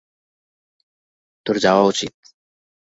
[1.45, 2.13] তোর যাওয়া উচিত।